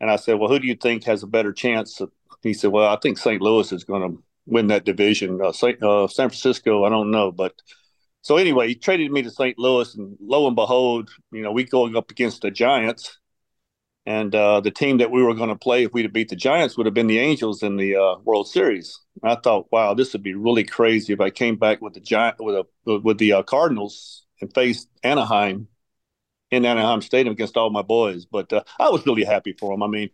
[0.00, 2.00] And I said, well, who do you think has a better chance?
[2.42, 3.40] He said, well, I think St.
[3.40, 5.40] Louis is going to win that division.
[5.40, 7.54] Uh, uh, San Francisco, I don't know, but
[8.22, 9.58] so anyway, he traded me to St.
[9.58, 13.18] Louis, and lo and behold, you know, we going up against the Giants,
[14.06, 16.36] and uh, the team that we were going to play if we'd have beat the
[16.36, 19.00] Giants would have been the Angels in the uh, World Series.
[19.22, 22.00] And I thought, wow, this would be really crazy if I came back with the
[22.00, 25.68] Giant with a with the uh, Cardinals and faced Anaheim
[26.50, 28.24] in Anaheim Stadium against all my boys.
[28.24, 29.82] But uh, I was really happy for him.
[29.82, 30.10] I mean,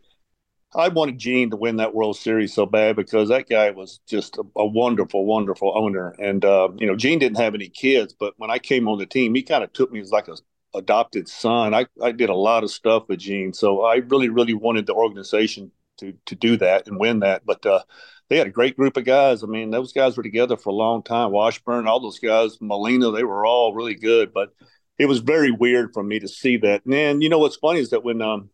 [0.75, 4.37] I wanted Gene to win that World Series so bad because that guy was just
[4.37, 6.15] a, a wonderful, wonderful owner.
[6.19, 9.07] And uh, you know, Gene didn't have any kids, but when I came on the
[9.07, 10.37] team, he kind of took me as like a
[10.75, 11.73] adopted son.
[11.75, 14.95] I, I did a lot of stuff with Gene, so I really, really wanted the
[14.95, 17.47] organization to to do that and win that.
[17.47, 17.81] But uh,
[18.29, 19.43] they had a great group of guys.
[19.43, 21.33] I mean, those guys were together for a long time.
[21.33, 24.35] Washburn, all those guys, Molina, they were all really good.
[24.35, 24.51] But
[24.99, 26.85] it was very weird for me to see that.
[26.85, 28.51] And then, you know what's funny is that when um,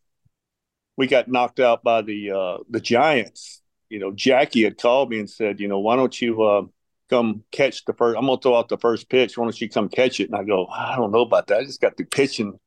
[0.97, 5.19] we got knocked out by the uh, the Giants, you know, Jackie had called me
[5.19, 6.63] and said, you know, why don't you uh,
[7.11, 8.17] come catch the first?
[8.17, 9.37] I'm gonna throw out the first pitch.
[9.37, 10.31] Why don't you come catch it?
[10.31, 11.59] And I go, I don't know about that.
[11.59, 12.59] I just got through pitching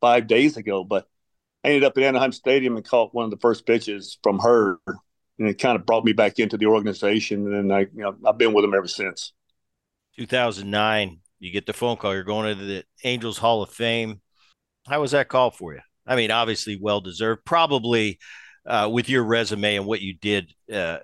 [0.00, 1.06] five days ago, but
[1.64, 4.78] I ended up at Anaheim Stadium and caught one of the first pitches from her,
[4.86, 7.52] and it kind of brought me back into the organization.
[7.52, 9.32] And I, you know, I've been with them ever since.
[10.16, 12.14] 2009 you get the phone call.
[12.14, 14.20] You're going to the Angels Hall of Fame.
[14.86, 15.80] How was that call for you?
[16.10, 17.44] I mean, obviously well deserved.
[17.44, 18.18] Probably
[18.66, 20.98] uh, with your resume and what you did uh,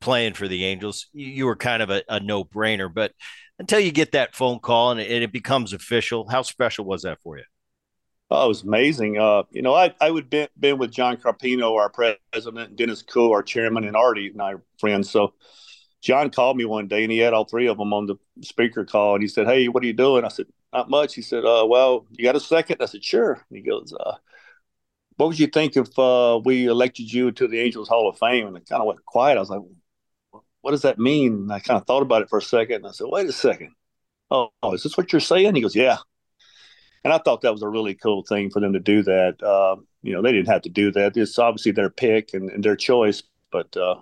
[0.00, 2.92] playing for the Angels, you, you were kind of a, a no brainer.
[2.92, 3.12] But
[3.58, 7.18] until you get that phone call and it, it, becomes official, how special was that
[7.22, 7.44] for you?
[8.30, 9.18] Oh, it was amazing.
[9.18, 13.32] Uh, you know, I I would been been with John Carpino, our president, Dennis Kuhl,
[13.32, 15.08] our chairman, and Artie and I friends.
[15.08, 15.32] So
[16.02, 18.84] John called me one day and he had all three of them on the speaker
[18.84, 20.24] call and he said, Hey, what are you doing?
[20.24, 21.14] I said, Not much.
[21.14, 22.78] He said, uh, Well, you got a second?
[22.80, 23.32] I said, Sure.
[23.32, 24.16] And he goes, uh,
[25.16, 28.46] What would you think if uh, we elected you to the Angels Hall of Fame?
[28.46, 29.36] And I kind of went quiet.
[29.36, 29.62] I was like,
[30.60, 31.32] What does that mean?
[31.32, 32.76] And I kind of thought about it for a second.
[32.76, 33.72] And I said, Wait a second.
[34.30, 35.54] Oh, is this what you're saying?
[35.54, 35.98] He goes, Yeah.
[37.04, 39.42] And I thought that was a really cool thing for them to do that.
[39.42, 41.16] Uh, you know, they didn't have to do that.
[41.16, 43.96] It's obviously their pick and, and their choice, but uh,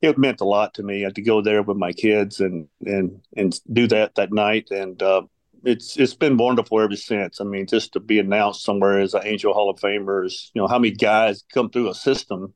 [0.00, 3.60] it meant a lot to me to go there with my kids and and and
[3.72, 5.22] do that that night and uh,
[5.64, 7.40] it's it's been wonderful ever since.
[7.40, 10.68] I mean, just to be announced somewhere as an Angel Hall of Famers, you know,
[10.68, 12.54] how many guys come through a system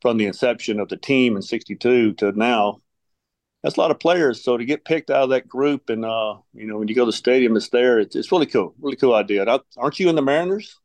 [0.00, 2.80] from the inception of the team in '62 to now.
[3.62, 4.42] That's a lot of players.
[4.42, 7.02] So to get picked out of that group, and uh, you know, when you go
[7.02, 8.00] to the stadium, it's there.
[8.00, 9.46] It's, it's really cool, really cool idea.
[9.76, 10.80] Aren't you in the Mariners?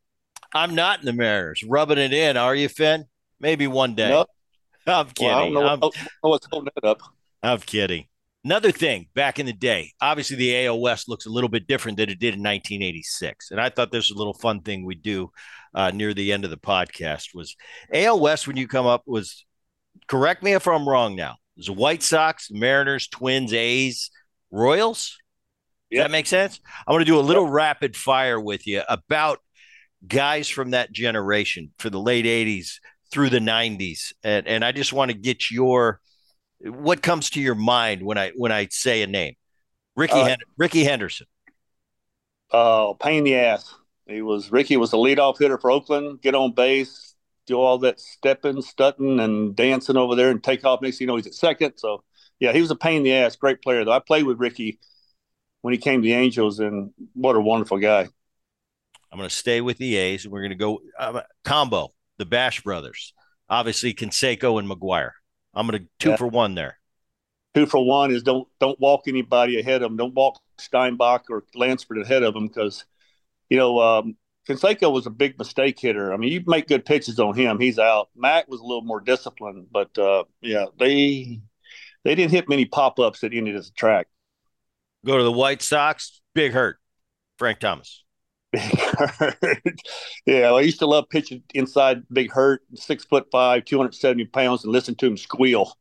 [0.54, 1.64] I'm not in the Mariners.
[1.64, 3.06] Rubbing it in, are you, Finn?
[3.40, 4.10] Maybe one day.
[4.10, 4.28] Nope.
[4.86, 5.28] I'm kidding.
[5.28, 5.90] Well, I don't know, I'm, know
[6.20, 7.00] what's holding it up.
[7.42, 8.06] I'm kidding.
[8.48, 11.98] Another thing, back in the day, obviously the AL West looks a little bit different
[11.98, 14.94] than it did in 1986, and I thought this was a little fun thing we
[14.94, 15.30] do
[15.74, 17.34] uh, near the end of the podcast.
[17.34, 17.54] Was
[17.92, 19.44] AL West when you come up was
[20.06, 21.14] correct me if I'm wrong.
[21.14, 24.10] Now it was the White Sox, Mariners, Twins, A's,
[24.50, 25.18] Royals.
[25.90, 26.58] Does that make sense?
[26.86, 27.52] I'm going to do a little yep.
[27.52, 29.40] rapid fire with you about
[30.06, 32.76] guys from that generation for the late 80s
[33.12, 35.98] through the 90s and, and i just want to get your
[36.60, 39.34] what comes to your mind when i when i say a name?
[39.96, 41.26] Rickey uh, Hen- rickey henderson.
[42.50, 43.74] Oh uh, pain in the ass.
[44.06, 47.14] He was rickey was the leadoff hitter for oakland get on base
[47.46, 50.82] do all that stepping stutting and dancing over there and take off.
[50.82, 51.74] Next you know he's at second.
[51.76, 52.04] So
[52.40, 53.36] yeah he was a pain in the ass.
[53.36, 53.92] Great player though.
[53.92, 54.78] I played with rickey
[55.62, 58.08] when he came to the angels and what a wonderful guy.
[59.10, 62.26] I'm going to stay with the A's, and we're going to go uh, combo the
[62.26, 63.14] Bash brothers.
[63.48, 65.12] Obviously, Canseco and McGwire.
[65.54, 66.16] I'm going to two yeah.
[66.16, 66.78] for one there.
[67.54, 69.96] Two for one is don't don't walk anybody ahead of them.
[69.96, 72.84] Don't walk Steinbach or Lansford ahead of them because,
[73.48, 74.16] you know, um,
[74.48, 76.12] Canseco was a big mistake hitter.
[76.12, 78.08] I mean, you make good pitches on him, he's out.
[78.16, 81.40] Mac was a little more disciplined, but uh, yeah, they
[82.04, 84.06] they didn't hit many pop ups at any of the track.
[85.04, 86.20] Go to the White Sox.
[86.34, 86.78] Big hurt,
[87.38, 88.04] Frank Thomas.
[88.52, 89.80] Big Hurt.
[90.26, 94.24] yeah, I used to love pitching inside Big Hurt, six foot five, two hundred seventy
[94.24, 95.76] pounds, and listen to him squeal.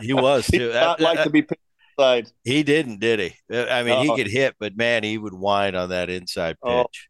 [0.00, 0.68] he was too.
[0.68, 1.60] He not like to be pitched
[1.98, 2.30] inside.
[2.44, 3.34] He didn't, did he?
[3.50, 4.16] I mean, uh, he uh-huh.
[4.16, 7.08] could hit, but man, he would whine on that inside oh, pitch.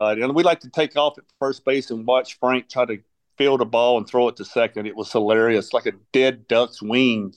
[0.00, 2.98] Oh, and we like to take off at first base and watch Frank try to
[3.36, 4.86] field a ball and throw it to second.
[4.86, 7.34] It was hilarious, like a dead duck's wing.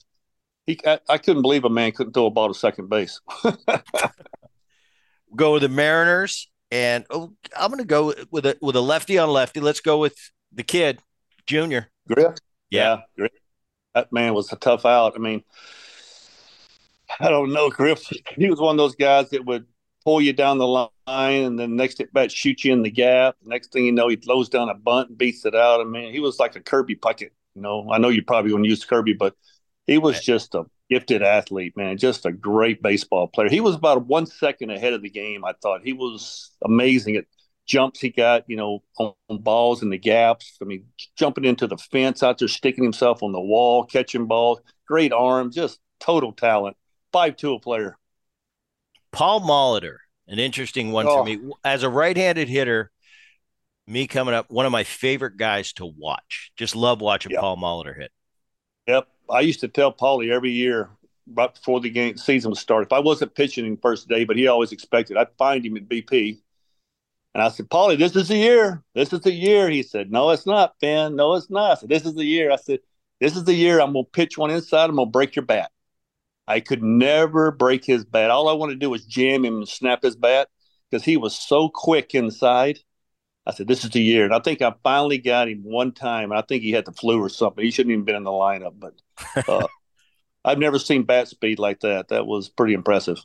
[0.65, 3.19] He, I, I couldn't believe a man couldn't throw a ball to second base
[5.35, 9.17] go with the Mariners, and oh, I'm going to go with a with a lefty
[9.17, 9.59] on lefty.
[9.59, 10.15] Let's go with
[10.51, 10.99] the kid,
[11.45, 11.89] Junior.
[12.07, 12.35] Griff.
[12.69, 13.27] Yeah, yeah
[13.93, 15.13] that man was a tough out.
[15.15, 15.43] I mean,
[17.19, 18.11] I don't know, Griff.
[18.35, 19.65] He was one of those guys that would
[20.03, 20.91] pull you down the line,
[21.43, 23.35] and then next at bat shoot you in the gap.
[23.43, 25.81] Next thing you know, he throws down a bunt and beats it out.
[25.81, 27.31] I mean, he was like a Kirby Puckett.
[27.55, 29.35] You know, I know you probably to use Kirby, but
[29.85, 31.97] he was just a gifted athlete, man.
[31.97, 33.49] Just a great baseball player.
[33.49, 35.43] He was about one second ahead of the game.
[35.43, 37.25] I thought he was amazing at
[37.65, 40.57] jumps he got, you know, on, on balls in the gaps.
[40.61, 40.85] I mean,
[41.17, 44.59] jumping into the fence out there, sticking himself on the wall, catching balls.
[44.87, 46.77] Great arm, just total talent.
[47.11, 47.97] Five tool player.
[49.11, 51.17] Paul Molitor, an interesting one oh.
[51.17, 52.91] for me as a right-handed hitter.
[53.87, 56.51] Me coming up, one of my favorite guys to watch.
[56.55, 57.41] Just love watching yep.
[57.41, 58.11] Paul Molitor hit.
[58.87, 60.89] Yep, I used to tell Paulie every year
[61.33, 62.87] right before the game season was started.
[62.87, 65.87] If I wasn't pitching him first day, but he always expected, I'd find him at
[65.87, 66.39] BP.
[67.33, 68.83] And I said, Paulie, this is the year.
[68.93, 69.69] This is the year.
[69.69, 71.15] He said, No, it's not, Ben.
[71.15, 71.71] No, it's not.
[71.71, 72.51] I said, This is the year.
[72.51, 72.79] I said,
[73.19, 75.71] This is the year I'm gonna pitch one inside, I'm gonna break your bat.
[76.47, 78.29] I could never break his bat.
[78.29, 80.49] All I wanted to do was jam him and snap his bat
[80.91, 82.79] because he was so quick inside.
[83.45, 86.31] I said, "This is the year," and I think I finally got him one time.
[86.31, 87.63] And I think he had the flu or something.
[87.63, 88.93] He shouldn't even been in the lineup, but
[89.47, 89.67] uh,
[90.45, 92.09] I've never seen bat speed like that.
[92.09, 93.19] That was pretty impressive.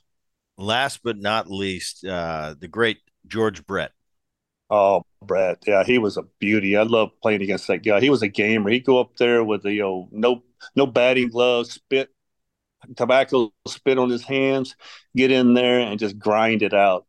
[0.56, 3.92] Last but not least, uh, the great George Brett.
[4.70, 6.76] Oh, Brett, yeah, he was a beauty.
[6.76, 8.00] I love playing against that guy.
[8.00, 8.70] He was a gamer.
[8.70, 10.42] He'd go up there with the you know, no
[10.74, 12.10] no batting gloves, spit
[12.96, 14.76] tobacco spit on his hands,
[15.16, 17.06] get in there and just grind it out.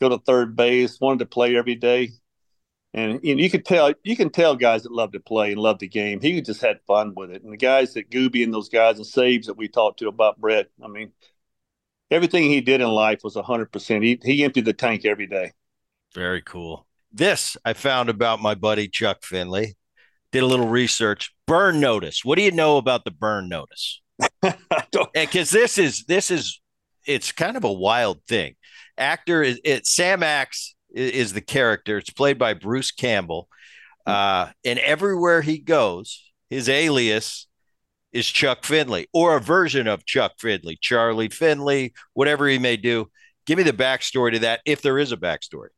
[0.00, 1.00] Go to third base.
[1.00, 2.10] Wanted to play every day
[2.94, 5.60] and you, know, you could tell you can tell guys that love to play and
[5.60, 6.20] love the game.
[6.20, 7.42] He just had fun with it.
[7.42, 10.40] And the guys that Gooby and those guys and Saves that we talked to about
[10.40, 11.12] Brett, I mean,
[12.10, 14.04] everything he did in life was hundred percent.
[14.04, 15.52] He he emptied the tank every day.
[16.14, 16.86] Very cool.
[17.12, 19.76] This I found about my buddy Chuck Finley.
[20.30, 21.34] Did a little research.
[21.46, 22.22] Burn notice.
[22.22, 24.00] What do you know about the burn notice?
[25.14, 26.60] Because this is this is
[27.06, 28.54] it's kind of a wild thing.
[28.96, 31.98] Actor is it Sam Axe is the character.
[31.98, 33.48] It's played by Bruce Campbell.
[34.06, 37.46] Uh, and everywhere he goes, his alias
[38.12, 43.10] is Chuck Finley or a version of Chuck Finley, Charlie Finley, whatever he may do.
[43.46, 45.68] Give me the backstory to that, if there is a backstory.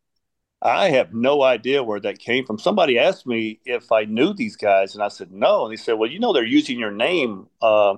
[0.63, 2.59] I have no idea where that came from.
[2.59, 5.65] Somebody asked me if I knew these guys, and I said no.
[5.65, 7.97] And they said, "Well, you know, they're using your name uh,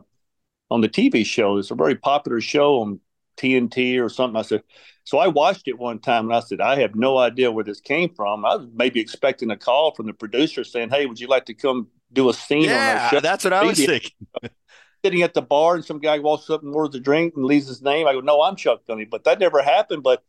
[0.70, 1.59] on the TV show.
[1.59, 3.01] It's a very popular show on
[3.36, 4.62] TNT or something." I said,
[5.05, 7.80] so I watched it one time and I said, I have no idea where this
[7.80, 8.44] came from.
[8.44, 11.55] I was maybe expecting a call from the producer saying, Hey, would you like to
[11.55, 13.20] come do a scene yeah, on our show?
[13.20, 14.11] That's what I was thinking.
[15.05, 17.66] Sitting at the bar and some guy walks up and orders a drink and leaves
[17.66, 18.07] his name.
[18.07, 19.05] I go, No, I'm Chuck Finley.
[19.05, 20.05] But that never happened.
[20.05, 20.22] But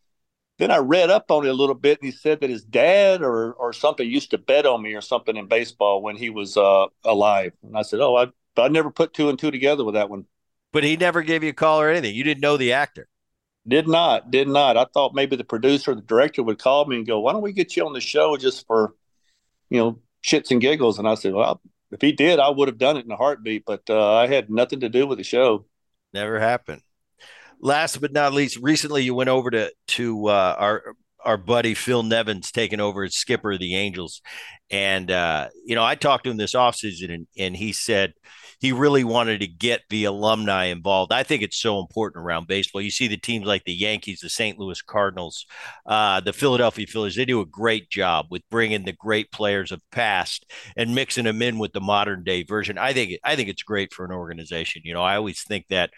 [0.57, 3.21] then I read up on it a little bit, and he said that his dad
[3.21, 6.57] or or something used to bet on me or something in baseball when he was
[6.57, 7.53] uh, alive.
[7.63, 8.27] And I said, "Oh, I
[8.59, 10.25] I never put two and two together with that one."
[10.71, 12.15] But he never gave you a call or anything.
[12.15, 13.07] You didn't know the actor.
[13.67, 14.75] Did not, did not.
[14.75, 17.53] I thought maybe the producer, the director would call me and go, "Why don't we
[17.53, 18.93] get you on the show just for,
[19.69, 21.61] you know, shits and giggles?" And I said, "Well,
[21.91, 24.49] if he did, I would have done it in a heartbeat." But uh, I had
[24.49, 25.65] nothing to do with the show.
[26.13, 26.81] Never happened.
[27.61, 32.03] Last but not least, recently you went over to to uh, our our buddy Phil
[32.03, 34.21] Nevin's taking over as skipper of the Angels.
[34.69, 38.13] And, uh, you know, I talked to him this offseason and, and he said
[38.63, 41.11] he really wanted to get the alumni involved.
[41.11, 42.81] I think it's so important around baseball.
[42.81, 44.57] You see the teams like the Yankees, the St.
[44.57, 45.45] Louis Cardinals,
[45.85, 49.81] uh, the Philadelphia Phillies, they do a great job with bringing the great players of
[49.91, 52.77] past and mixing them in with the modern day version.
[52.77, 54.83] I think, I think it's great for an organization.
[54.85, 55.89] You know, I always think that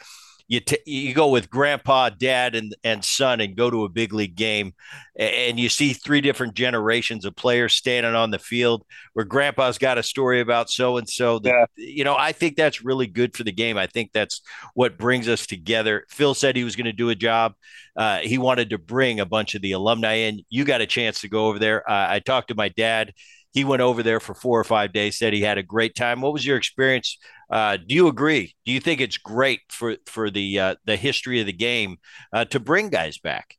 [0.47, 4.13] you t- you go with grandpa, dad, and and son, and go to a big
[4.13, 4.73] league game,
[5.17, 8.85] and you see three different generations of players standing on the field.
[9.13, 11.41] Where grandpa's got a story about so and so.
[11.75, 13.77] You know, I think that's really good for the game.
[13.77, 14.41] I think that's
[14.75, 16.05] what brings us together.
[16.09, 17.53] Phil said he was going to do a job.
[17.95, 20.41] Uh, he wanted to bring a bunch of the alumni in.
[20.49, 21.89] You got a chance to go over there.
[21.89, 23.13] Uh, I talked to my dad
[23.55, 26.21] he went over there for four or five days said he had a great time
[26.21, 27.17] what was your experience
[27.49, 28.55] uh, do you agree?
[28.65, 31.97] Do you think it's great for for the uh, the history of the game
[32.33, 33.57] uh, to bring guys back?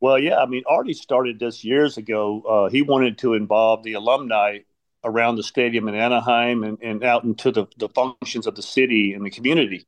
[0.00, 0.38] Well, yeah.
[0.38, 2.42] I mean, Artie started this years ago.
[2.42, 4.58] Uh, he wanted to involve the alumni
[5.02, 9.14] around the stadium in Anaheim and, and out into the, the functions of the city
[9.14, 9.86] and the community.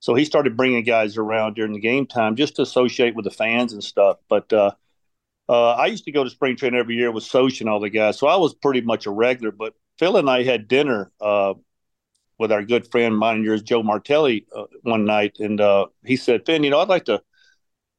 [0.00, 3.30] So he started bringing guys around during the game time just to associate with the
[3.30, 4.18] fans and stuff.
[4.28, 4.72] But uh,
[5.52, 7.90] uh, I used to go to spring training every year with Sosh and all the
[7.90, 9.52] guys, so I was pretty much a regular.
[9.52, 11.52] But Phil and I had dinner uh,
[12.38, 16.16] with our good friend mine and yours, Joe Martelli, uh, one night, and uh, he
[16.16, 17.20] said, "Finn, you know, I'd like to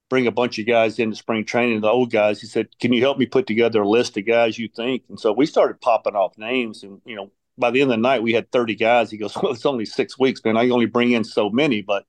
[0.10, 3.02] bring a bunch of guys into spring training, the old guys." He said, "Can you
[3.02, 6.16] help me put together a list of guys you think?" And so we started popping
[6.16, 9.12] off names, and you know, by the end of the night, we had thirty guys.
[9.12, 10.58] He goes, "Well, it's only six weeks, man.
[10.58, 12.08] I only bring in so many, but."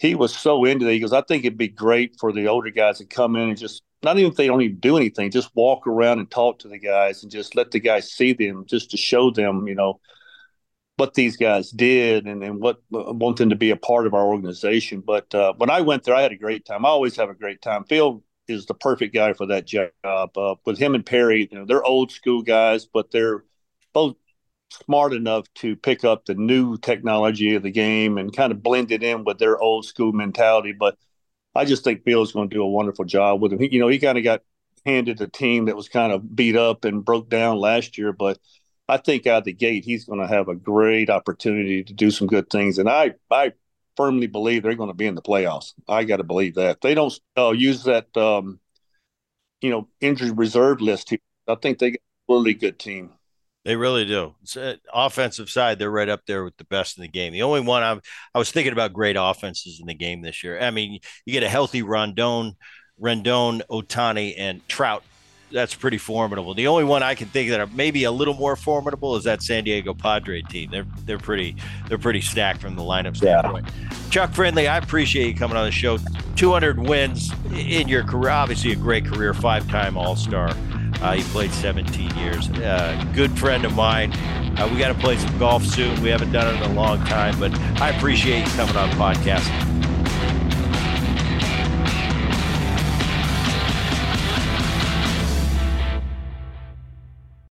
[0.00, 0.94] He was so into it.
[0.94, 3.58] He goes, I think it'd be great for the older guys to come in and
[3.58, 6.68] just not even if they don't even do anything, just walk around and talk to
[6.68, 10.00] the guys and just let the guys see them, just to show them, you know,
[10.96, 14.26] what these guys did and, and what want them to be a part of our
[14.26, 15.02] organization.
[15.06, 16.86] But uh, when I went there, I had a great time.
[16.86, 17.84] I always have a great time.
[17.84, 19.90] Phil is the perfect guy for that job.
[20.02, 23.44] Uh, with him and Perry, you know, they're old school guys, but they're
[23.92, 24.16] both
[24.70, 28.92] smart enough to pick up the new technology of the game and kind of blend
[28.92, 30.72] it in with their old school mentality.
[30.72, 30.96] But
[31.54, 33.58] I just think Phil's going to do a wonderful job with him.
[33.58, 34.42] He, you know, he kind of got
[34.86, 38.38] handed a team that was kind of beat up and broke down last year, but
[38.88, 42.10] I think out of the gate he's going to have a great opportunity to do
[42.10, 43.52] some good things, and I I
[43.96, 45.74] firmly believe they're going to be in the playoffs.
[45.88, 48.58] I got to believe that they don't uh, use that um,
[49.60, 51.10] you know injury reserve list.
[51.10, 51.20] Here.
[51.46, 53.12] I think they got a really good team.
[53.70, 54.34] They really do.
[54.56, 57.32] Uh, offensive side, they're right up there with the best in the game.
[57.32, 58.00] The only one I'm,
[58.34, 60.58] I was thinking about great offenses in the game this year.
[60.58, 62.56] I mean, you get a healthy Rondon,
[63.00, 65.04] Rendon, Ohtani, and Trout
[65.52, 66.54] that's pretty formidable.
[66.54, 69.42] The only one I can think that are maybe a little more formidable is that
[69.42, 70.70] San Diego Padre team.
[70.70, 71.56] They're they're pretty
[71.88, 73.66] they're pretty stacked from the lineup standpoint.
[73.68, 73.90] Yeah.
[74.10, 75.98] Chuck Finley, I appreciate you coming on the show.
[76.36, 80.54] 200 wins in your career, obviously a great career, five-time All-Star.
[81.02, 82.50] Uh, you played 17 years.
[82.50, 84.12] Uh, good friend of mine.
[84.58, 86.00] Uh, we got to play some golf soon.
[86.02, 88.96] We haven't done it in a long time, but I appreciate you coming on the
[88.96, 89.89] podcast.